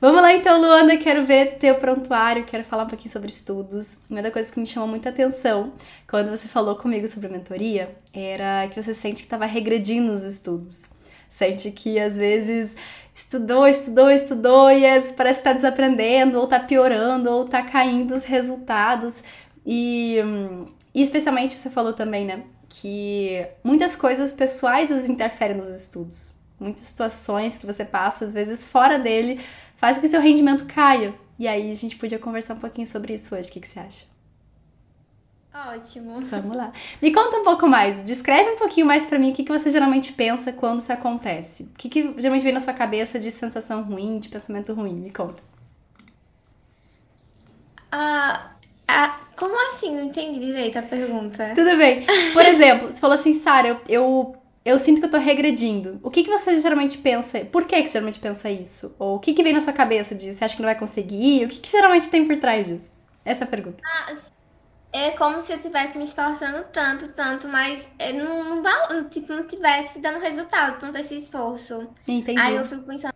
Vamos 0.00 0.22
lá 0.22 0.32
então, 0.32 0.60
Luanda, 0.60 0.96
quero 0.96 1.24
ver 1.24 1.58
teu 1.58 1.74
prontuário, 1.74 2.44
quero 2.44 2.62
falar 2.62 2.84
um 2.84 2.86
pouquinho 2.86 3.10
sobre 3.10 3.28
estudos. 3.28 4.04
Uma 4.08 4.22
das 4.22 4.32
coisas 4.32 4.48
que 4.48 4.60
me 4.60 4.66
chamou 4.66 4.88
muita 4.88 5.08
atenção 5.08 5.72
quando 6.08 6.30
você 6.30 6.46
falou 6.46 6.76
comigo 6.76 7.08
sobre 7.08 7.28
mentoria 7.28 7.96
era 8.12 8.68
que 8.68 8.80
você 8.80 8.94
sente 8.94 9.16
que 9.16 9.22
estava 9.22 9.44
regredindo 9.44 10.06
nos 10.06 10.22
estudos. 10.22 10.90
Sente 11.28 11.72
que 11.72 11.98
às 11.98 12.16
vezes 12.16 12.76
estudou, 13.12 13.66
estudou, 13.66 14.08
estudou 14.08 14.70
e 14.70 14.82
parece 15.16 15.40
que 15.40 15.44
tá 15.44 15.52
desaprendendo, 15.52 16.38
ou 16.38 16.46
tá 16.46 16.60
piorando, 16.60 17.28
ou 17.30 17.44
tá 17.44 17.64
caindo 17.64 18.14
os 18.14 18.22
resultados. 18.22 19.20
E, 19.66 20.18
e 20.94 21.02
especialmente 21.02 21.58
você 21.58 21.70
falou 21.70 21.92
também, 21.92 22.24
né, 22.24 22.44
que 22.68 23.44
muitas 23.64 23.96
coisas 23.96 24.30
pessoais 24.30 24.92
os 24.92 25.08
interferem 25.08 25.56
nos 25.56 25.70
estudos. 25.70 26.38
Muitas 26.60 26.86
situações 26.86 27.58
que 27.58 27.66
você 27.66 27.84
passa, 27.84 28.24
às 28.24 28.32
vezes 28.32 28.66
fora 28.66 28.98
dele, 28.98 29.40
faz 29.78 29.96
com 29.96 30.02
que 30.02 30.08
seu 30.08 30.20
rendimento 30.20 30.66
caia. 30.66 31.14
E 31.38 31.48
aí 31.48 31.70
a 31.70 31.74
gente 31.74 31.96
podia 31.96 32.18
conversar 32.18 32.54
um 32.54 32.58
pouquinho 32.58 32.86
sobre 32.86 33.14
isso 33.14 33.34
hoje. 33.34 33.48
O 33.48 33.52
que, 33.52 33.60
que 33.60 33.68
você 33.68 33.80
acha? 33.80 34.04
Ótimo. 35.54 36.20
Vamos 36.20 36.56
lá. 36.56 36.72
Me 37.00 37.12
conta 37.12 37.36
um 37.38 37.44
pouco 37.44 37.66
mais. 37.66 38.04
Descreve 38.04 38.50
um 38.50 38.56
pouquinho 38.56 38.86
mais 38.86 39.06
para 39.06 39.18
mim 39.18 39.30
o 39.30 39.34
que, 39.34 39.44
que 39.44 39.52
você 39.52 39.70
geralmente 39.70 40.12
pensa 40.12 40.52
quando 40.52 40.80
isso 40.80 40.92
acontece. 40.92 41.64
O 41.64 41.78
que, 41.78 41.88
que 41.88 42.02
geralmente 42.18 42.42
vem 42.42 42.52
na 42.52 42.60
sua 42.60 42.74
cabeça 42.74 43.18
de 43.18 43.30
sensação 43.30 43.82
ruim, 43.82 44.18
de 44.18 44.28
pensamento 44.28 44.74
ruim? 44.74 44.94
Me 44.94 45.10
conta. 45.10 45.42
Ah, 47.90 48.52
ah, 48.86 49.20
como 49.36 49.54
assim? 49.68 49.94
Não 49.96 50.04
entendi 50.04 50.40
direito 50.40 50.78
a 50.78 50.82
pergunta. 50.82 51.52
Tudo 51.54 51.76
bem. 51.76 52.06
Por 52.32 52.44
exemplo, 52.46 52.92
você 52.92 53.00
falou 53.00 53.14
assim, 53.14 53.34
Sara, 53.34 53.68
eu, 53.68 53.80
eu, 53.88 54.36
eu, 54.70 54.78
sinto 54.78 55.00
que 55.00 55.06
eu 55.06 55.10
tô 55.10 55.18
regredindo. 55.18 55.98
O 56.02 56.10
que, 56.10 56.24
que 56.24 56.30
você 56.30 56.58
geralmente 56.58 56.98
pensa? 56.98 57.40
Por 57.40 57.64
que, 57.64 57.82
que 57.82 57.88
você 57.88 57.94
geralmente 57.94 58.18
pensa 58.18 58.50
isso? 58.50 58.94
Ou 58.98 59.16
o 59.16 59.18
que, 59.18 59.34
que 59.34 59.42
vem 59.42 59.52
na 59.52 59.60
sua 59.60 59.72
cabeça 59.72 60.14
disso? 60.14 60.38
Você 60.38 60.44
acha 60.44 60.56
que 60.56 60.62
não 60.62 60.68
vai 60.68 60.78
conseguir? 60.78 61.44
O 61.44 61.48
que, 61.48 61.60
que 61.60 61.70
geralmente 61.70 62.10
tem 62.10 62.26
por 62.26 62.36
trás 62.36 62.66
disso? 62.66 62.92
Essa 63.24 63.44
é 63.44 63.46
a 63.46 63.50
pergunta. 63.50 63.82
Ah, 63.84 64.12
é 64.92 65.10
como 65.10 65.42
se 65.42 65.52
eu 65.52 65.56
estivesse 65.56 65.98
me 65.98 66.04
esforçando 66.04 66.64
tanto, 66.72 67.08
tanto, 67.08 67.46
mas 67.48 67.88
é, 67.98 68.12
não, 68.12 68.62
não, 68.62 69.08
tipo, 69.08 69.32
não 69.32 69.46
tivesse 69.46 70.00
dando 70.00 70.18
resultado, 70.18 70.78
tanto 70.78 70.98
esse 70.98 71.16
esforço. 71.16 71.88
Entendi. 72.06 72.40
Aí 72.40 72.56
eu 72.56 72.64
fico 72.64 72.82
pensando, 72.82 73.12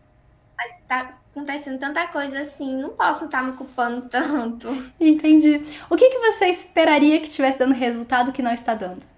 mas 0.56 0.78
tá 0.86 1.18
acontecendo 1.30 1.78
tanta 1.78 2.06
coisa 2.08 2.40
assim, 2.40 2.76
não 2.80 2.90
posso 2.90 3.24
estar 3.24 3.42
me 3.42 3.52
culpando 3.52 4.02
tanto. 4.10 4.68
Entendi. 5.00 5.62
O 5.88 5.96
que, 5.96 6.10
que 6.10 6.18
você 6.18 6.46
esperaria 6.46 7.18
que 7.20 7.28
estivesse 7.28 7.58
dando 7.58 7.74
resultado 7.74 8.32
que 8.32 8.42
não 8.42 8.52
está 8.52 8.74
dando? 8.74 9.11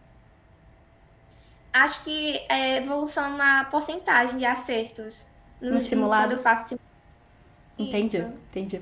Acho 1.75 2.05
que 2.05 2.41
é 2.49 2.77
evolução 2.77 3.37
na 3.37 3.65
porcentagem 3.65 4.39
de 4.39 4.47
acertos. 4.47 5.27
Nos 5.61 5.73
no 5.73 5.81
simulados? 5.81 6.41
Faço... 6.41 6.79
Entendi, 7.77 8.19
isso. 8.19 8.29
entendi. 8.51 8.81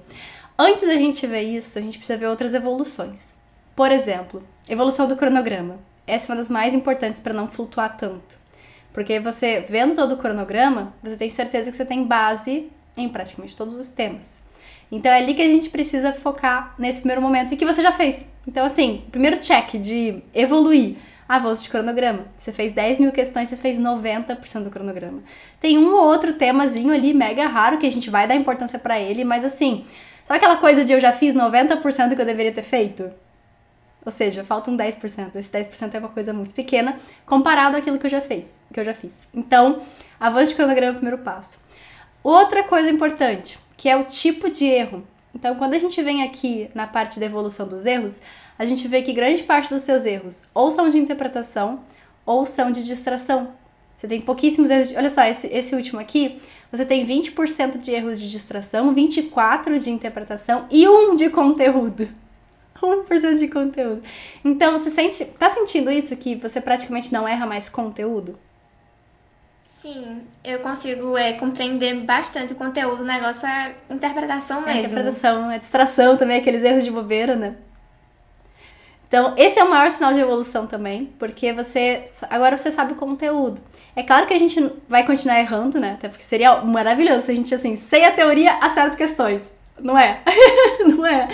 Antes 0.58 0.86
da 0.86 0.92
gente 0.92 1.26
ver 1.26 1.40
isso, 1.40 1.78
a 1.78 1.82
gente 1.82 1.96
precisa 1.96 2.18
ver 2.18 2.26
outras 2.26 2.52
evoluções. 2.52 3.32
Por 3.74 3.90
exemplo, 3.90 4.46
evolução 4.68 5.08
do 5.08 5.16
cronograma. 5.16 5.78
Essa 6.06 6.26
é 6.26 6.28
uma 6.32 6.38
das 6.38 6.50
mais 6.50 6.74
importantes 6.74 7.18
para 7.18 7.32
não 7.32 7.48
flutuar 7.48 7.96
tanto. 7.96 8.36
Porque 8.92 9.18
você, 9.18 9.64
vendo 9.66 9.94
todo 9.94 10.12
o 10.12 10.18
cronograma, 10.18 10.92
você 11.02 11.16
tem 11.16 11.30
certeza 11.30 11.70
que 11.70 11.76
você 11.76 11.86
tem 11.86 12.04
base 12.04 12.70
em 12.94 13.08
praticamente 13.08 13.56
todos 13.56 13.78
os 13.78 13.90
temas. 13.90 14.42
Então 14.90 15.10
é 15.10 15.16
ali 15.16 15.32
que 15.32 15.40
a 15.40 15.48
gente 15.48 15.70
precisa 15.70 16.12
focar 16.12 16.74
nesse 16.78 16.98
primeiro 16.98 17.22
momento 17.22 17.54
e 17.54 17.56
que 17.56 17.64
você 17.64 17.80
já 17.80 17.90
fez. 17.90 18.28
Então, 18.46 18.66
assim, 18.66 19.02
primeiro 19.10 19.38
check 19.38 19.78
de 19.78 20.22
evoluir. 20.34 20.96
Avanço 21.28 21.64
de 21.64 21.70
cronograma. 21.70 22.26
Você 22.36 22.52
fez 22.52 22.72
10 22.72 23.00
mil 23.00 23.12
questões, 23.12 23.48
você 23.48 23.56
fez 23.56 23.78
90% 23.78 24.64
do 24.64 24.70
cronograma. 24.70 25.22
Tem 25.60 25.78
um 25.78 25.94
ou 25.94 26.04
outro 26.04 26.34
temazinho 26.34 26.92
ali 26.92 27.14
mega 27.14 27.46
raro 27.46 27.78
que 27.78 27.86
a 27.86 27.92
gente 27.92 28.10
vai 28.10 28.26
dar 28.26 28.34
importância 28.34 28.78
para 28.78 29.00
ele, 29.00 29.24
mas 29.24 29.44
assim, 29.44 29.84
sabe 30.26 30.38
aquela 30.38 30.56
coisa 30.56 30.84
de 30.84 30.92
eu 30.92 31.00
já 31.00 31.12
fiz 31.12 31.34
90% 31.34 32.08
do 32.08 32.16
que 32.16 32.22
eu 32.22 32.26
deveria 32.26 32.52
ter 32.52 32.62
feito? 32.62 33.10
Ou 34.04 34.10
seja, 34.10 34.44
faltam 34.44 34.76
10%. 34.76 35.36
Esse 35.36 35.52
10% 35.52 35.94
é 35.94 35.98
uma 35.98 36.08
coisa 36.08 36.32
muito 36.32 36.54
pequena 36.54 36.96
comparado 37.24 37.76
àquilo 37.76 37.98
que 37.98 38.06
eu 38.06 38.10
já 38.10 38.20
fiz, 38.20 38.60
que 38.72 38.80
eu 38.80 38.84
já 38.84 38.92
fiz. 38.92 39.28
Então, 39.32 39.80
avanço 40.18 40.50
de 40.50 40.56
cronograma 40.56 40.88
é 40.88 40.90
o 40.90 40.94
primeiro 40.94 41.18
passo. 41.18 41.64
Outra 42.22 42.64
coisa 42.64 42.90
importante, 42.90 43.58
que 43.76 43.88
é 43.88 43.96
o 43.96 44.04
tipo 44.04 44.50
de 44.50 44.64
erro. 44.64 45.06
Então, 45.34 45.54
quando 45.54 45.74
a 45.74 45.78
gente 45.78 46.00
vem 46.02 46.22
aqui 46.22 46.70
na 46.74 46.86
parte 46.86 47.18
da 47.18 47.26
evolução 47.26 47.66
dos 47.66 47.86
erros, 47.86 48.20
a 48.58 48.66
gente 48.66 48.86
vê 48.86 49.02
que 49.02 49.12
grande 49.12 49.42
parte 49.42 49.68
dos 49.68 49.82
seus 49.82 50.04
erros 50.04 50.48
ou 50.54 50.70
são 50.70 50.88
de 50.88 50.98
interpretação 50.98 51.80
ou 52.24 52.44
são 52.44 52.70
de 52.70 52.82
distração. 52.82 53.52
Você 53.96 54.06
tem 54.06 54.20
pouquíssimos 54.20 54.68
erros. 54.68 54.88
De... 54.88 54.96
Olha 54.96 55.10
só, 55.10 55.22
esse, 55.24 55.46
esse 55.46 55.74
último 55.74 56.00
aqui, 56.00 56.40
você 56.70 56.84
tem 56.84 57.06
20% 57.06 57.78
de 57.78 57.92
erros 57.92 58.20
de 58.20 58.30
distração, 58.30 58.94
24% 58.94 59.78
de 59.78 59.90
interpretação 59.90 60.66
e 60.70 60.88
1 60.88 61.16
de 61.16 61.30
conteúdo. 61.30 62.08
1% 62.82 63.38
de 63.38 63.48
conteúdo. 63.48 64.02
Então, 64.44 64.78
você 64.78 64.90
sente. 64.90 65.24
Tá 65.24 65.48
sentindo 65.48 65.90
isso? 65.90 66.16
Que 66.16 66.34
você 66.34 66.60
praticamente 66.60 67.12
não 67.12 67.26
erra 67.26 67.46
mais 67.46 67.68
conteúdo? 67.68 68.38
Sim, 69.82 70.22
eu 70.44 70.60
consigo 70.60 71.18
é, 71.18 71.32
compreender 71.32 71.92
bastante 72.04 72.52
o 72.52 72.56
conteúdo. 72.56 73.02
O 73.02 73.04
negócio 73.04 73.48
é 73.48 73.74
interpretação 73.90 74.60
mesmo. 74.60 74.70
É 74.70 74.80
interpretação, 74.80 75.50
é 75.50 75.58
distração 75.58 76.16
também, 76.16 76.38
aqueles 76.38 76.62
erros 76.62 76.84
de 76.84 76.90
bobeira, 76.92 77.34
né? 77.34 77.56
Então, 79.08 79.34
esse 79.36 79.58
é 79.58 79.64
o 79.64 79.68
maior 79.68 79.90
sinal 79.90 80.14
de 80.14 80.20
evolução 80.20 80.68
também, 80.68 81.12
porque 81.18 81.52
você 81.52 82.04
agora 82.30 82.56
você 82.56 82.70
sabe 82.70 82.92
o 82.92 82.96
conteúdo. 82.96 83.60
É 83.96 84.04
claro 84.04 84.24
que 84.24 84.32
a 84.32 84.38
gente 84.38 84.72
vai 84.88 85.04
continuar 85.04 85.40
errando, 85.40 85.80
né? 85.80 85.94
Até 85.98 86.08
porque 86.08 86.24
seria 86.24 86.62
maravilhoso 86.62 87.26
se 87.26 87.32
a 87.32 87.34
gente, 87.34 87.52
assim, 87.52 87.74
sem 87.74 88.06
a 88.06 88.12
teoria, 88.12 88.54
acerta 88.58 88.96
questões. 88.96 89.42
Não 89.80 89.98
é? 89.98 90.22
não 90.86 91.04
é? 91.04 91.28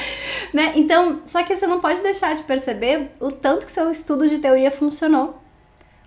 Né? 0.54 0.72
Então, 0.75 1.20
só 1.26 1.42
que 1.42 1.54
você 1.54 1.66
não 1.66 1.81
pode 1.81 2.00
deixar 2.00 2.34
de 2.34 2.42
perceber 2.44 3.10
o 3.20 3.31
tanto 3.31 3.66
que 3.66 3.72
seu 3.72 3.91
estudo 3.91 4.26
de 4.26 4.38
teoria 4.38 4.70
funcionou. 4.70 5.38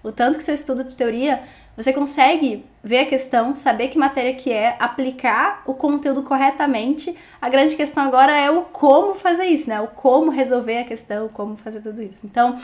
O 0.03 0.11
tanto 0.11 0.39
que 0.39 0.43
seu 0.43 0.55
estudo 0.55 0.83
de 0.83 0.95
teoria, 0.95 1.43
você 1.75 1.93
consegue 1.93 2.65
ver 2.83 2.99
a 2.99 3.05
questão, 3.05 3.55
saber 3.55 3.87
que 3.87 3.97
matéria 3.97 4.35
que 4.35 4.51
é, 4.51 4.75
aplicar 4.79 5.63
o 5.65 5.73
conteúdo 5.73 6.23
corretamente. 6.23 7.15
A 7.41 7.49
grande 7.49 7.75
questão 7.75 8.03
agora 8.03 8.37
é 8.37 8.49
o 8.49 8.63
como 8.63 9.13
fazer 9.13 9.45
isso, 9.45 9.69
né? 9.69 9.79
O 9.79 9.87
como 9.87 10.31
resolver 10.31 10.79
a 10.79 10.83
questão, 10.83 11.29
como 11.29 11.55
fazer 11.55 11.81
tudo 11.81 12.01
isso. 12.01 12.27
Então, 12.27 12.59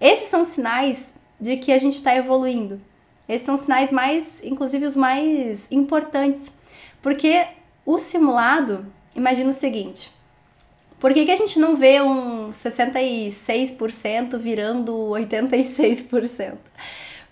esses 0.00 0.28
são 0.28 0.44
sinais 0.44 1.16
de 1.40 1.56
que 1.56 1.72
a 1.72 1.78
gente 1.78 1.94
está 1.94 2.14
evoluindo. 2.14 2.80
Esses 3.28 3.46
são 3.46 3.56
sinais 3.56 3.90
mais, 3.90 4.42
inclusive 4.44 4.84
os 4.84 4.96
mais 4.96 5.70
importantes. 5.70 6.52
Porque 7.00 7.46
o 7.84 7.98
simulado, 7.98 8.86
imagina 9.16 9.50
o 9.50 9.52
seguinte: 9.52 10.10
por 11.00 11.12
que, 11.12 11.24
que 11.24 11.32
a 11.32 11.36
gente 11.36 11.58
não 11.58 11.74
vê 11.74 12.00
um 12.00 12.46
66% 12.46 14.38
virando 14.38 14.92
86%? 14.92 16.58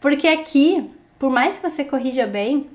Porque 0.00 0.26
aqui, 0.26 0.90
por 1.20 1.30
mais 1.30 1.58
que 1.58 1.68
você 1.68 1.84
corrija 1.84 2.26
bem, 2.26 2.68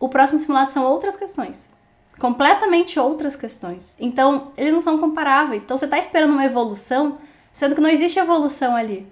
o 0.00 0.08
próximo 0.08 0.40
simulado 0.40 0.70
são 0.70 0.84
outras 0.84 1.16
questões. 1.16 1.76
Completamente 2.18 2.98
outras 2.98 3.36
questões. 3.36 3.94
Então, 4.00 4.52
eles 4.56 4.72
não 4.72 4.80
são 4.80 4.98
comparáveis. 4.98 5.62
Então, 5.62 5.76
você 5.76 5.84
está 5.84 5.98
esperando 5.98 6.32
uma 6.32 6.46
evolução, 6.46 7.18
sendo 7.52 7.74
que 7.74 7.80
não 7.82 7.90
existe 7.90 8.18
evolução 8.18 8.74
ali. 8.74 9.06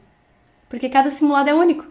Porque 0.71 0.89
cada 0.89 1.11
simulado 1.11 1.51
é 1.51 1.55
único. 1.55 1.87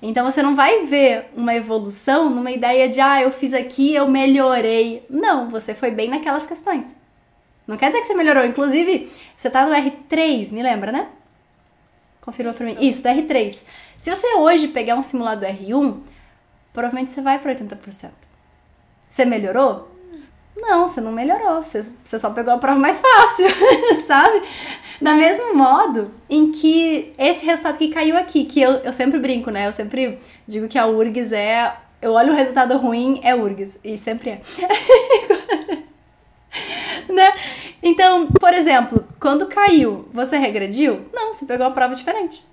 Então 0.00 0.24
você 0.24 0.40
não 0.40 0.54
vai 0.54 0.86
ver 0.86 1.28
uma 1.36 1.54
evolução 1.56 2.30
numa 2.30 2.52
ideia 2.52 2.88
de, 2.88 3.00
ah, 3.00 3.20
eu 3.20 3.32
fiz 3.32 3.52
aqui, 3.52 3.92
eu 3.92 4.06
melhorei. 4.06 5.04
Não, 5.10 5.50
você 5.50 5.74
foi 5.74 5.90
bem 5.90 6.08
naquelas 6.08 6.46
questões. 6.46 7.02
Não 7.66 7.76
quer 7.76 7.88
dizer 7.88 8.02
que 8.02 8.06
você 8.06 8.14
melhorou. 8.14 8.44
Inclusive, 8.44 9.10
você 9.36 9.50
tá 9.50 9.66
no 9.66 9.74
R3, 9.74 10.52
me 10.52 10.62
lembra, 10.62 10.92
né? 10.92 11.08
Confirma 12.28 12.52
pra 12.52 12.66
mim. 12.66 12.76
Isso, 12.78 13.02
do 13.02 13.08
R3. 13.08 13.62
Se 13.96 14.14
você 14.14 14.34
hoje 14.34 14.68
pegar 14.68 14.96
um 14.96 15.02
simulado 15.02 15.40
do 15.40 15.46
R1, 15.46 15.96
provavelmente 16.74 17.10
você 17.10 17.22
vai 17.22 17.38
para 17.38 17.54
80%. 17.54 18.10
Você 19.08 19.24
melhorou? 19.24 19.90
Não, 20.54 20.86
você 20.86 21.00
não 21.00 21.10
melhorou. 21.10 21.62
Você, 21.62 21.82
você 21.82 22.18
só 22.18 22.28
pegou 22.28 22.52
a 22.52 22.58
prova 22.58 22.78
mais 22.78 23.00
fácil, 23.00 23.46
sabe? 24.06 24.42
Da 25.00 25.14
mesmo 25.14 25.54
modo 25.54 26.10
em 26.28 26.52
que 26.52 27.14
esse 27.16 27.46
resultado 27.46 27.78
que 27.78 27.88
caiu 27.88 28.18
aqui, 28.18 28.44
que 28.44 28.60
eu, 28.60 28.72
eu 28.72 28.92
sempre 28.92 29.18
brinco, 29.18 29.50
né? 29.50 29.66
Eu 29.66 29.72
sempre 29.72 30.18
digo 30.46 30.68
que 30.68 30.76
a 30.76 30.86
URGS 30.86 31.32
é. 31.32 31.76
Eu 32.02 32.12
olho 32.12 32.34
o 32.34 32.36
resultado 32.36 32.76
ruim, 32.76 33.20
é 33.24 33.34
URGS. 33.34 33.80
E 33.82 33.96
sempre 33.96 34.32
é. 34.32 34.42
né? 37.10 37.32
Então, 37.88 38.26
por 38.26 38.52
exemplo, 38.52 39.02
quando 39.18 39.46
caiu, 39.46 40.06
você 40.12 40.36
regrediu? 40.36 41.06
Não, 41.10 41.32
você 41.32 41.46
pegou 41.46 41.66
uma 41.66 41.72
prova 41.72 41.94
diferente. 41.94 42.44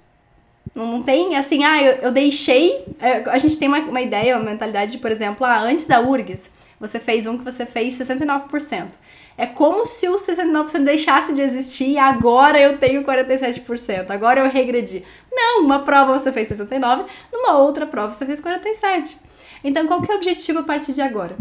Não, 0.73 1.03
tem 1.03 1.35
assim, 1.35 1.61
ah, 1.65 1.83
eu, 1.83 1.93
eu 2.03 2.11
deixei. 2.11 2.85
É, 3.01 3.29
a 3.29 3.37
gente 3.37 3.59
tem 3.59 3.67
uma, 3.67 3.79
uma 3.79 4.01
ideia, 4.01 4.37
uma 4.37 4.49
mentalidade 4.49 4.93
de, 4.93 4.97
por 4.97 5.11
exemplo, 5.11 5.45
ah, 5.45 5.59
antes 5.59 5.87
da 5.87 5.99
URGS, 5.99 6.51
você 6.79 7.01
fez 7.01 7.27
um 7.27 7.37
que 7.37 7.43
você 7.43 7.65
fez 7.65 7.99
69%. 7.99 8.93
É 9.37 9.45
como 9.45 9.85
se 9.85 10.07
o 10.07 10.15
69% 10.15 10.85
deixasse 10.85 11.33
de 11.33 11.41
existir 11.41 11.89
e 11.89 11.97
agora 11.97 12.57
eu 12.57 12.77
tenho 12.77 13.03
47%, 13.03 14.09
agora 14.11 14.39
eu 14.39 14.49
regredi. 14.49 15.03
Não, 15.29 15.65
uma 15.65 15.79
prova 15.79 16.17
você 16.17 16.31
fez 16.31 16.47
69, 16.47 17.03
numa 17.33 17.57
outra 17.57 17.85
prova 17.85 18.13
você 18.13 18.25
fez 18.25 18.39
47. 18.39 19.17
Então, 19.65 19.85
qual 19.85 20.01
que 20.01 20.09
é 20.09 20.13
o 20.13 20.17
objetivo 20.17 20.59
a 20.59 20.63
partir 20.63 20.93
de 20.93 21.01
agora? 21.01 21.35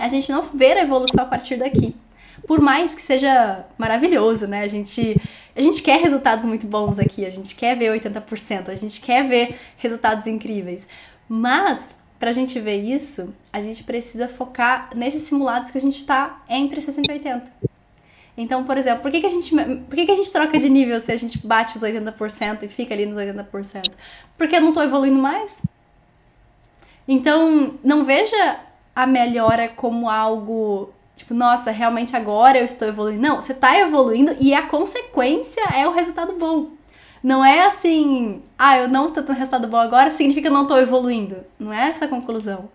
a 0.00 0.08
gente 0.08 0.32
não 0.32 0.42
ver 0.42 0.78
a 0.78 0.82
evolução 0.82 1.24
a 1.24 1.26
partir 1.26 1.56
daqui. 1.56 1.94
Por 2.50 2.60
mais 2.60 2.96
que 2.96 3.00
seja 3.00 3.64
maravilhoso, 3.78 4.48
né? 4.48 4.62
A 4.64 4.66
gente, 4.66 5.16
a 5.54 5.60
gente 5.60 5.84
quer 5.84 6.00
resultados 6.00 6.44
muito 6.44 6.66
bons 6.66 6.98
aqui, 6.98 7.24
a 7.24 7.30
gente 7.30 7.54
quer 7.54 7.76
ver 7.76 7.96
80%, 7.96 8.70
a 8.70 8.74
gente 8.74 9.00
quer 9.00 9.24
ver 9.24 9.56
resultados 9.76 10.26
incríveis. 10.26 10.88
Mas, 11.28 11.94
pra 12.18 12.32
gente 12.32 12.58
ver 12.58 12.82
isso, 12.82 13.32
a 13.52 13.60
gente 13.60 13.84
precisa 13.84 14.26
focar 14.26 14.90
nesses 14.96 15.22
simulados 15.22 15.70
que 15.70 15.78
a 15.78 15.80
gente 15.80 16.04
tá 16.04 16.42
entre 16.48 16.80
60 16.80 17.12
e 17.12 17.14
80. 17.18 17.52
Então, 18.36 18.64
por 18.64 18.76
exemplo, 18.76 19.02
por 19.02 19.12
que, 19.12 19.20
que, 19.20 19.26
a, 19.28 19.30
gente, 19.30 19.54
por 19.54 19.94
que, 19.94 20.06
que 20.06 20.10
a 20.10 20.16
gente 20.16 20.32
troca 20.32 20.58
de 20.58 20.68
nível 20.68 20.98
se 20.98 21.12
a 21.12 21.16
gente 21.16 21.38
bate 21.46 21.76
os 21.76 21.84
80% 21.84 22.64
e 22.64 22.68
fica 22.68 22.92
ali 22.92 23.06
nos 23.06 23.14
80%? 23.14 23.92
Porque 24.36 24.56
eu 24.56 24.60
não 24.60 24.72
tô 24.72 24.82
evoluindo 24.82 25.20
mais? 25.22 25.64
Então, 27.06 27.78
não 27.84 28.02
veja 28.02 28.58
a 28.92 29.06
melhora 29.06 29.68
como 29.68 30.10
algo 30.10 30.92
tipo, 31.20 31.34
nossa, 31.34 31.70
realmente 31.70 32.16
agora 32.16 32.58
eu 32.58 32.64
estou 32.64 32.88
evoluindo. 32.88 33.22
Não, 33.22 33.40
você 33.40 33.52
está 33.52 33.78
evoluindo 33.78 34.34
e 34.40 34.54
a 34.54 34.62
consequência 34.62 35.62
é 35.74 35.86
o 35.86 35.92
resultado 35.92 36.32
bom. 36.32 36.70
Não 37.22 37.44
é 37.44 37.66
assim, 37.66 38.42
ah, 38.58 38.78
eu 38.78 38.88
não 38.88 39.06
estou 39.06 39.22
tendo 39.22 39.36
resultado 39.36 39.68
bom 39.68 39.76
agora, 39.76 40.10
significa 40.10 40.42
que 40.42 40.48
eu 40.48 40.56
não 40.56 40.62
estou 40.62 40.78
evoluindo. 40.78 41.36
Não 41.58 41.72
é 41.72 41.90
essa 41.90 42.06
a 42.06 42.08
conclusão. 42.08 42.70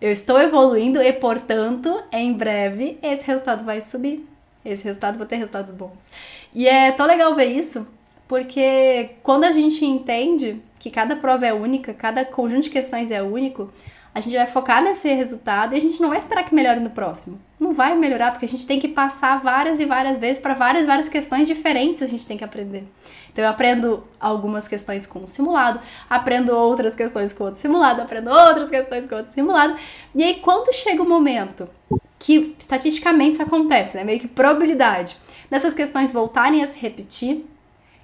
Eu 0.00 0.12
estou 0.12 0.40
evoluindo 0.40 1.02
e, 1.02 1.12
portanto, 1.14 2.02
em 2.12 2.32
breve 2.32 2.98
esse 3.02 3.26
resultado 3.26 3.64
vai 3.64 3.80
subir. 3.80 4.28
Esse 4.64 4.84
resultado 4.84 5.18
vai 5.18 5.26
ter 5.26 5.36
resultados 5.36 5.72
bons. 5.72 6.10
E 6.54 6.68
é 6.68 6.92
tão 6.92 7.06
legal 7.06 7.34
ver 7.34 7.46
isso, 7.46 7.86
porque 8.28 9.10
quando 9.22 9.44
a 9.44 9.52
gente 9.52 9.84
entende 9.84 10.62
que 10.78 10.90
cada 10.90 11.16
prova 11.16 11.46
é 11.46 11.52
única, 11.52 11.92
cada 11.92 12.24
conjunto 12.24 12.64
de 12.64 12.70
questões 12.70 13.10
é 13.10 13.22
único, 13.22 13.72
a 14.14 14.20
gente 14.20 14.36
vai 14.36 14.46
focar 14.46 14.82
nesse 14.82 15.12
resultado 15.12 15.74
e 15.74 15.76
a 15.76 15.80
gente 15.80 16.00
não 16.00 16.08
vai 16.08 16.18
esperar 16.18 16.44
que 16.44 16.54
melhore 16.54 16.78
no 16.78 16.90
próximo. 16.90 17.40
Não 17.58 17.72
vai 17.72 17.96
melhorar, 17.96 18.30
porque 18.30 18.44
a 18.44 18.48
gente 18.48 18.64
tem 18.64 18.78
que 18.78 18.86
passar 18.86 19.40
várias 19.40 19.80
e 19.80 19.84
várias 19.84 20.20
vezes 20.20 20.40
para 20.40 20.54
várias 20.54 20.86
várias 20.86 21.08
questões 21.08 21.48
diferentes 21.48 22.00
a 22.00 22.06
gente 22.06 22.24
tem 22.24 22.36
que 22.36 22.44
aprender. 22.44 22.86
Então 23.32 23.44
eu 23.44 23.50
aprendo 23.50 24.04
algumas 24.20 24.68
questões 24.68 25.04
com 25.04 25.24
o 25.24 25.26
simulado, 25.26 25.80
aprendo 26.08 26.56
outras 26.56 26.94
questões 26.94 27.32
com 27.32 27.44
outro 27.44 27.60
simulado, 27.60 28.02
aprendo 28.02 28.30
outras 28.30 28.70
questões 28.70 29.04
com 29.04 29.16
outro 29.16 29.32
simulado. 29.32 29.76
E 30.14 30.22
aí 30.22 30.34
quando 30.34 30.72
chega 30.72 31.02
o 31.02 31.08
momento 31.08 31.68
que 32.16 32.54
estatisticamente 32.56 33.32
isso 33.32 33.42
acontece, 33.42 33.96
né, 33.96 34.04
meio 34.04 34.20
que 34.20 34.28
probabilidade 34.28 35.16
dessas 35.50 35.74
questões 35.74 36.12
voltarem 36.12 36.62
a 36.62 36.68
se 36.68 36.78
repetir, 36.78 37.44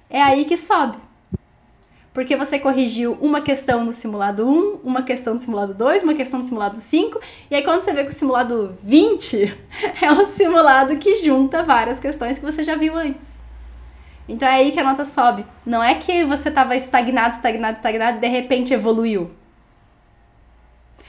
é 0.09 0.21
aí 0.21 0.43
que 0.43 0.57
sobe 0.57 0.97
porque 2.13 2.35
você 2.35 2.59
corrigiu 2.59 3.17
uma 3.21 3.41
questão 3.41 3.85
no 3.85 3.93
simulado 3.93 4.47
1, 4.47 4.79
uma 4.83 5.03
questão 5.03 5.33
no 5.33 5.39
simulado 5.39 5.73
2, 5.73 6.03
uma 6.03 6.13
questão 6.13 6.39
no 6.39 6.45
simulado 6.45 6.75
5, 6.75 7.19
e 7.49 7.55
aí 7.55 7.63
quando 7.63 7.83
você 7.83 7.93
vê 7.93 8.03
que 8.03 8.09
o 8.09 8.13
simulado 8.13 8.75
20 8.83 9.57
é 10.01 10.11
um 10.11 10.25
simulado 10.25 10.97
que 10.97 11.23
junta 11.23 11.63
várias 11.63 11.99
questões 11.99 12.37
que 12.37 12.45
você 12.45 12.63
já 12.63 12.75
viu 12.75 12.97
antes. 12.97 13.39
Então 14.27 14.47
é 14.47 14.55
aí 14.55 14.71
que 14.71 14.79
a 14.79 14.83
nota 14.83 15.03
sobe. 15.03 15.45
Não 15.65 15.83
é 15.83 15.95
que 15.95 16.23
você 16.25 16.49
estava 16.49 16.75
estagnado, 16.75 17.35
estagnado, 17.35 17.77
estagnado 17.77 18.17
e 18.17 18.21
de 18.21 18.27
repente 18.27 18.73
evoluiu. 18.73 19.31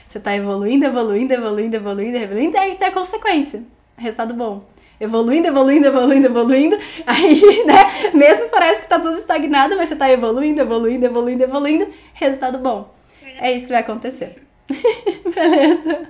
Você 0.07 0.17
está 0.17 0.35
evoluindo, 0.35 0.85
evoluindo, 0.85 1.33
evoluindo, 1.33 1.75
evoluindo, 1.75 2.17
evoluindo, 2.17 2.55
e 2.55 2.57
aí 2.57 2.75
tem 2.75 2.87
a 2.87 2.91
consequência. 2.91 3.63
Resultado 3.97 4.33
bom 4.33 4.72
evoluindo, 4.99 5.47
evoluindo, 5.47 5.87
evoluindo, 5.87 6.27
evoluindo. 6.27 6.79
Aí, 7.05 7.41
né, 7.65 8.11
mesmo 8.13 8.49
parece 8.49 8.83
que 8.83 8.89
tá 8.89 8.99
tudo 8.99 9.17
estagnado, 9.17 9.75
mas 9.75 9.89
você 9.89 9.95
tá 9.95 10.09
evoluindo, 10.09 10.61
evoluindo, 10.61 11.05
evoluindo, 11.05 11.43
evoluindo. 11.43 11.93
Resultado 12.13 12.57
bom. 12.57 12.93
É 13.39 13.51
isso 13.51 13.65
que 13.65 13.71
vai 13.71 13.81
acontecer. 13.81 14.43
Beleza? 15.35 16.09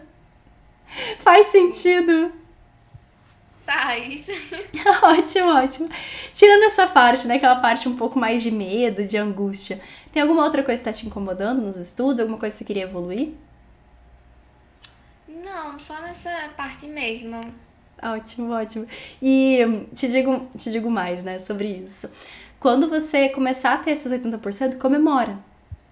Faz 1.19 1.47
sentido? 1.47 2.31
Faz. 3.65 4.23
ótimo, 5.01 5.47
ótimo. 5.47 5.89
Tirando 6.33 6.63
essa 6.63 6.87
parte, 6.87 7.27
né, 7.27 7.35
aquela 7.35 7.55
parte 7.55 7.87
um 7.87 7.95
pouco 7.95 8.19
mais 8.19 8.43
de 8.43 8.51
medo, 8.51 9.05
de 9.05 9.17
angústia, 9.17 9.81
tem 10.11 10.21
alguma 10.21 10.43
outra 10.43 10.63
coisa 10.63 10.81
que 10.81 10.89
tá 10.89 10.93
te 10.93 11.07
incomodando 11.07 11.61
nos 11.61 11.77
estudos? 11.77 12.19
Alguma 12.19 12.37
coisa 12.37 12.53
que 12.53 12.59
você 12.59 12.65
queria 12.65 12.83
evoluir? 12.83 13.31
Não, 15.27 15.79
só 15.79 15.99
nessa 16.01 16.49
parte 16.55 16.85
mesmo. 16.87 17.41
Ótimo, 18.03 18.51
ótimo. 18.53 18.85
E 19.21 19.85
te 19.93 20.07
digo, 20.09 20.47
te 20.57 20.71
digo 20.71 20.89
mais, 20.89 21.23
né, 21.23 21.39
sobre 21.39 21.67
isso. 21.67 22.09
Quando 22.59 22.89
você 22.89 23.29
começar 23.29 23.73
a 23.73 23.77
ter 23.77 23.91
esses 23.91 24.11
80%, 24.11 24.77
comemora. 24.77 25.37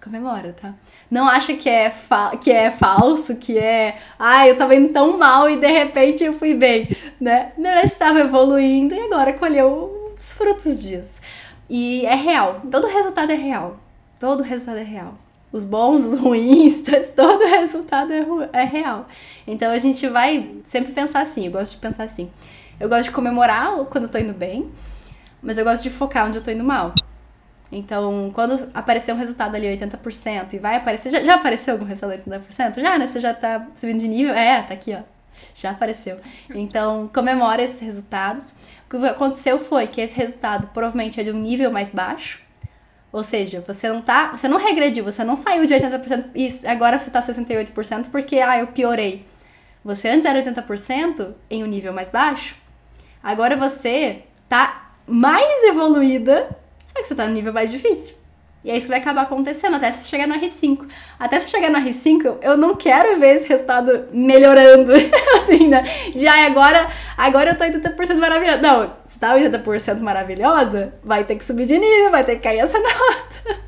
Comemora, 0.02 0.54
tá? 0.60 0.74
Não 1.10 1.28
acha 1.28 1.54
que 1.54 1.68
é, 1.68 1.92
que 2.40 2.50
é 2.50 2.70
falso, 2.70 3.36
que 3.36 3.56
é, 3.56 3.98
ah, 4.18 4.48
eu 4.48 4.56
tava 4.56 4.74
indo 4.74 4.92
tão 4.92 5.16
mal 5.16 5.48
e 5.48 5.56
de 5.56 5.66
repente 5.66 6.24
eu 6.24 6.32
fui 6.32 6.54
bem, 6.54 6.96
né? 7.20 7.52
Não, 7.56 7.70
você 7.70 7.86
estava 7.86 8.20
evoluindo 8.20 8.94
e 8.94 9.00
agora 9.00 9.32
colheu 9.32 10.12
os 10.16 10.32
frutos 10.32 10.82
disso. 10.82 11.20
E 11.70 12.04
é 12.06 12.16
real, 12.16 12.62
todo 12.70 12.86
resultado 12.88 13.30
é 13.30 13.36
real. 13.36 13.78
Todo 14.18 14.42
resultado 14.42 14.78
é 14.78 14.84
real 14.84 15.21
os 15.52 15.64
bons, 15.64 16.04
os 16.04 16.18
ruins, 16.18 16.82
todo 17.14 17.44
resultado 17.44 18.12
é, 18.12 18.24
é 18.52 18.64
real. 18.64 19.06
Então 19.46 19.70
a 19.70 19.78
gente 19.78 20.08
vai 20.08 20.50
sempre 20.64 20.92
pensar 20.92 21.20
assim, 21.20 21.46
eu 21.46 21.52
gosto 21.52 21.74
de 21.74 21.80
pensar 21.80 22.04
assim. 22.04 22.30
Eu 22.80 22.88
gosto 22.88 23.04
de 23.04 23.10
comemorar 23.10 23.76
quando 23.90 24.04
eu 24.04 24.10
tô 24.10 24.18
indo 24.18 24.32
bem, 24.32 24.70
mas 25.42 25.58
eu 25.58 25.64
gosto 25.64 25.82
de 25.82 25.90
focar 25.90 26.26
onde 26.26 26.38
eu 26.38 26.42
tô 26.42 26.50
indo 26.50 26.64
mal. 26.64 26.94
Então, 27.70 28.30
quando 28.34 28.68
aparecer 28.74 29.14
um 29.14 29.16
resultado 29.16 29.54
ali 29.54 29.66
80% 29.66 30.52
e 30.52 30.58
vai 30.58 30.76
aparecer, 30.76 31.10
já, 31.10 31.24
já 31.24 31.36
apareceu 31.36 31.72
algum 31.72 31.86
resultado 31.86 32.20
80%? 32.22 32.80
Já, 32.80 32.98
né? 32.98 33.08
Você 33.08 33.18
já 33.18 33.32
tá 33.32 33.66
subindo 33.74 33.98
de 33.98 34.08
nível? 34.08 34.34
É, 34.34 34.60
tá 34.62 34.74
aqui, 34.74 34.94
ó. 34.94 35.00
Já 35.54 35.70
apareceu. 35.70 36.16
Então, 36.50 37.08
comemora 37.14 37.62
esses 37.62 37.80
resultados. 37.80 38.52
O 38.86 39.00
que 39.00 39.06
aconteceu 39.06 39.58
foi 39.58 39.86
que 39.86 40.02
esse 40.02 40.14
resultado 40.14 40.68
provavelmente 40.74 41.18
é 41.18 41.24
de 41.24 41.30
um 41.30 41.40
nível 41.40 41.70
mais 41.70 41.90
baixo, 41.90 42.42
ou 43.12 43.22
seja, 43.22 43.62
você 43.66 43.90
não 43.90 44.00
tá, 44.00 44.28
você 44.28 44.48
não 44.48 44.56
regrediu, 44.56 45.04
você 45.04 45.22
não 45.22 45.36
saiu 45.36 45.66
de 45.66 45.74
80% 45.74 46.30
e 46.34 46.66
agora 46.66 46.98
você 46.98 47.10
tá 47.10 47.20
68% 47.22 48.06
porque 48.10 48.38
ah, 48.38 48.58
eu 48.58 48.68
piorei. 48.68 49.26
Você 49.84 50.08
antes 50.08 50.24
era 50.24 50.42
80% 50.42 51.34
em 51.50 51.62
um 51.62 51.66
nível 51.66 51.92
mais 51.92 52.08
baixo. 52.08 52.56
Agora 53.22 53.56
você 53.56 54.22
tá 54.48 54.94
mais 55.06 55.64
evoluída, 55.64 56.56
só 56.86 57.02
que 57.02 57.08
você 57.08 57.14
tá 57.14 57.26
no 57.26 57.34
nível 57.34 57.52
mais 57.52 57.70
difícil. 57.70 58.21
E 58.64 58.70
é 58.70 58.76
isso 58.76 58.86
que 58.86 58.92
vai 58.92 59.00
acabar 59.00 59.22
acontecendo 59.22 59.74
até 59.74 59.90
você 59.90 60.06
chegar 60.06 60.28
no 60.28 60.34
R5. 60.34 60.86
Até 61.18 61.40
você 61.40 61.48
chegar 61.48 61.68
no 61.68 61.78
R5, 61.78 62.36
eu 62.42 62.56
não 62.56 62.76
quero 62.76 63.18
ver 63.18 63.34
esse 63.34 63.48
resultado 63.48 64.06
melhorando. 64.12 64.92
assim, 65.38 65.66
né? 65.66 66.10
De 66.14 66.28
ai, 66.28 66.46
agora, 66.46 66.88
agora 67.16 67.50
eu 67.50 67.58
tô 67.58 67.64
80% 67.64 68.16
maravilhosa. 68.16 68.62
Não, 68.62 68.92
se 69.04 69.18
tá 69.18 69.34
80% 69.34 70.00
maravilhosa, 70.00 70.94
vai 71.02 71.24
ter 71.24 71.34
que 71.34 71.44
subir 71.44 71.66
de 71.66 71.76
nível, 71.76 72.12
vai 72.12 72.24
ter 72.24 72.36
que 72.36 72.42
cair 72.42 72.60
essa 72.60 72.78
nota. 72.80 73.60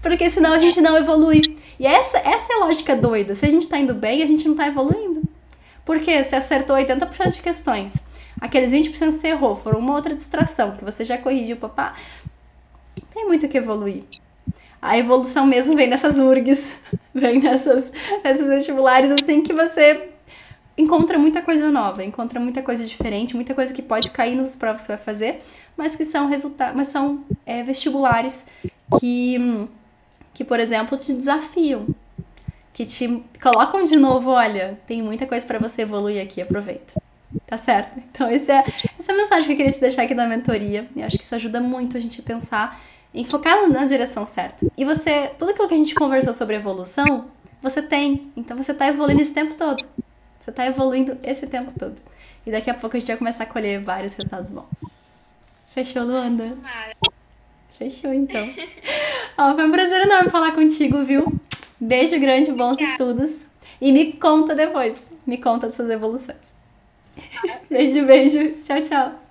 Porque 0.00 0.30
senão 0.30 0.52
a 0.52 0.58
gente 0.60 0.80
não 0.80 0.96
evolui. 0.96 1.58
E 1.78 1.84
essa, 1.84 2.18
essa 2.18 2.52
é 2.52 2.56
a 2.56 2.64
lógica 2.66 2.94
doida. 2.94 3.34
Se 3.34 3.46
a 3.46 3.50
gente 3.50 3.68
tá 3.68 3.78
indo 3.78 3.94
bem, 3.94 4.22
a 4.22 4.26
gente 4.26 4.46
não 4.46 4.54
tá 4.54 4.68
evoluindo. 4.68 5.22
Porque 5.84 6.22
você 6.22 6.36
acertou 6.36 6.76
80% 6.76 7.32
de 7.32 7.42
questões. 7.42 7.96
Aqueles 8.40 8.70
20% 8.70 9.10
você 9.10 9.28
errou, 9.28 9.56
foram 9.56 9.80
uma 9.80 9.96
outra 9.96 10.14
distração, 10.14 10.76
que 10.76 10.84
você 10.84 11.04
já 11.04 11.18
corrigiu, 11.18 11.56
papá 11.56 11.96
tem 13.12 13.26
muito 13.26 13.48
que 13.48 13.58
evoluir. 13.58 14.04
A 14.80 14.96
evolução 14.96 15.46
mesmo 15.46 15.74
vem 15.74 15.88
nessas 15.88 16.16
URGs, 16.16 16.74
vem 17.14 17.40
nessas, 17.40 17.92
nesses 18.22 18.46
vestibulares 18.46 19.10
assim 19.10 19.42
que 19.42 19.52
você 19.52 20.10
encontra 20.76 21.18
muita 21.18 21.42
coisa 21.42 21.70
nova, 21.70 22.04
encontra 22.04 22.38
muita 22.38 22.62
coisa 22.62 22.86
diferente, 22.86 23.34
muita 23.34 23.54
coisa 23.54 23.74
que 23.74 23.82
pode 23.82 24.10
cair 24.10 24.36
nos 24.36 24.54
provas 24.54 24.82
que 24.82 24.86
você 24.86 24.96
vai 24.96 25.04
fazer, 25.04 25.42
mas 25.76 25.96
que 25.96 26.04
são 26.04 26.28
resultados, 26.28 26.76
mas 26.76 26.88
são 26.88 27.24
é, 27.44 27.64
vestibulares 27.64 28.46
que, 29.00 29.68
que, 30.32 30.44
por 30.44 30.60
exemplo, 30.60 30.96
te 30.96 31.12
desafiam, 31.12 31.86
que 32.72 32.86
te 32.86 33.24
colocam 33.42 33.82
de 33.82 33.96
novo, 33.96 34.30
olha, 34.30 34.78
tem 34.86 35.02
muita 35.02 35.26
coisa 35.26 35.44
para 35.44 35.58
você 35.58 35.82
evoluir 35.82 36.22
aqui, 36.22 36.40
aproveita. 36.40 37.02
Tá 37.46 37.58
certo? 37.58 37.98
Então, 38.10 38.30
esse 38.30 38.50
é, 38.50 38.64
essa 38.98 39.12
é 39.12 39.14
a 39.14 39.18
mensagem 39.18 39.44
que 39.46 39.52
eu 39.52 39.56
queria 39.56 39.72
te 39.72 39.80
deixar 39.80 40.02
aqui 40.02 40.14
na 40.14 40.26
mentoria. 40.26 40.88
Eu 40.96 41.04
acho 41.04 41.16
que 41.16 41.24
isso 41.24 41.34
ajuda 41.34 41.60
muito 41.60 41.96
a 41.96 42.00
gente 42.00 42.20
a 42.20 42.24
pensar 42.24 42.80
em 43.14 43.24
focar 43.24 43.68
na 43.68 43.84
direção 43.84 44.24
certa. 44.24 44.66
E 44.76 44.84
você, 44.84 45.30
tudo 45.38 45.52
aquilo 45.52 45.68
que 45.68 45.74
a 45.74 45.78
gente 45.78 45.94
conversou 45.94 46.34
sobre 46.34 46.56
evolução, 46.56 47.26
você 47.62 47.80
tem. 47.80 48.32
Então 48.36 48.56
você 48.56 48.74
tá 48.74 48.88
evoluindo 48.88 49.22
esse 49.22 49.32
tempo 49.32 49.54
todo. 49.54 49.84
Você 50.40 50.52
tá 50.52 50.66
evoluindo 50.66 51.16
esse 51.22 51.46
tempo 51.46 51.72
todo. 51.78 51.96
E 52.44 52.50
daqui 52.50 52.70
a 52.70 52.74
pouco 52.74 52.96
a 52.96 53.00
gente 53.00 53.08
vai 53.08 53.16
começar 53.16 53.44
a 53.44 53.46
colher 53.46 53.80
vários 53.80 54.14
resultados 54.14 54.50
bons. 54.50 54.80
Fechou, 55.68 56.02
Luanda? 56.02 56.56
Fechou, 57.78 58.12
então. 58.12 58.52
Ó, 59.38 59.54
foi 59.54 59.64
um 59.64 59.70
prazer 59.70 60.02
enorme 60.02 60.30
falar 60.30 60.52
contigo, 60.52 61.04
viu? 61.04 61.40
Beijo 61.80 62.18
grande, 62.18 62.50
bons 62.50 62.80
estudos. 62.80 63.46
E 63.80 63.92
me 63.92 64.14
conta 64.14 64.54
depois. 64.54 65.10
Me 65.24 65.38
conta 65.38 65.66
das 65.66 65.76
suas 65.76 65.90
evoluções. 65.90 66.57
Beijo, 67.70 68.06
beijo. 68.06 68.62
Tchau, 68.64 68.82
tchau. 68.82 69.27